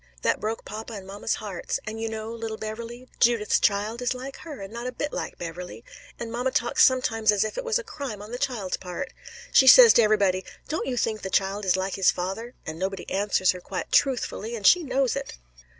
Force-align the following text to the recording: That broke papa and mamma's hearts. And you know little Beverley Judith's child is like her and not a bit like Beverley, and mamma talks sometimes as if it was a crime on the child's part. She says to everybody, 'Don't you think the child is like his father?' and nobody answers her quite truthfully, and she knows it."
That 0.23 0.39
broke 0.39 0.65
papa 0.65 0.93
and 0.93 1.05
mamma's 1.05 1.35
hearts. 1.35 1.79
And 1.85 2.01
you 2.01 2.09
know 2.09 2.33
little 2.33 2.57
Beverley 2.57 3.07
Judith's 3.19 3.59
child 3.59 4.01
is 4.01 4.15
like 4.15 4.37
her 4.37 4.59
and 4.59 4.73
not 4.73 4.87
a 4.87 4.91
bit 4.91 5.13
like 5.13 5.37
Beverley, 5.37 5.85
and 6.19 6.31
mamma 6.31 6.49
talks 6.49 6.83
sometimes 6.83 7.31
as 7.31 7.43
if 7.43 7.55
it 7.55 7.63
was 7.63 7.77
a 7.77 7.83
crime 7.83 8.19
on 8.19 8.31
the 8.31 8.39
child's 8.39 8.77
part. 8.77 9.13
She 9.53 9.67
says 9.67 9.93
to 9.93 10.01
everybody, 10.01 10.43
'Don't 10.67 10.87
you 10.87 10.97
think 10.97 11.21
the 11.21 11.29
child 11.29 11.65
is 11.65 11.77
like 11.77 11.93
his 11.97 12.09
father?' 12.09 12.55
and 12.65 12.79
nobody 12.79 13.07
answers 13.11 13.51
her 13.51 13.61
quite 13.61 13.91
truthfully, 13.91 14.55
and 14.55 14.65
she 14.65 14.81
knows 14.81 15.15
it." 15.15 15.37